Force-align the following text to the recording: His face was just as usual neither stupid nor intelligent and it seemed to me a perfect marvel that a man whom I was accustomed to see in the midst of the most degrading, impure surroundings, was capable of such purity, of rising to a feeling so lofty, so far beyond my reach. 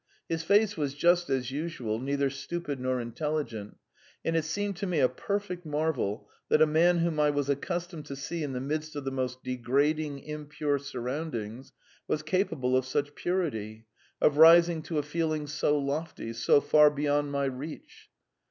His 0.27 0.41
face 0.41 0.75
was 0.75 0.95
just 0.95 1.29
as 1.29 1.51
usual 1.51 1.99
neither 1.99 2.31
stupid 2.31 2.79
nor 2.79 2.99
intelligent 2.99 3.77
and 4.25 4.35
it 4.35 4.45
seemed 4.45 4.75
to 4.77 4.87
me 4.87 4.97
a 4.99 5.07
perfect 5.07 5.63
marvel 5.63 6.27
that 6.49 6.59
a 6.59 6.65
man 6.65 6.97
whom 6.97 7.19
I 7.19 7.29
was 7.29 7.49
accustomed 7.49 8.07
to 8.07 8.15
see 8.15 8.41
in 8.41 8.53
the 8.53 8.59
midst 8.59 8.95
of 8.95 9.05
the 9.05 9.11
most 9.11 9.43
degrading, 9.43 10.21
impure 10.23 10.79
surroundings, 10.79 11.71
was 12.07 12.23
capable 12.23 12.75
of 12.75 12.87
such 12.87 13.13
purity, 13.13 13.85
of 14.19 14.37
rising 14.37 14.81
to 14.89 14.97
a 14.97 15.03
feeling 15.03 15.45
so 15.45 15.77
lofty, 15.77 16.33
so 16.33 16.61
far 16.61 16.89
beyond 16.89 17.31
my 17.31 17.45
reach. 17.45 18.09